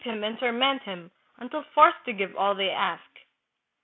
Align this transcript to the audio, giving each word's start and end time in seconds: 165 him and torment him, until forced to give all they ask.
165 0.03 0.15
him 0.15 0.23
and 0.23 0.39
torment 0.71 0.81
him, 0.81 1.11
until 1.37 1.63
forced 1.75 2.03
to 2.05 2.11
give 2.11 2.35
all 2.35 2.55
they 2.55 2.71
ask. 2.71 3.07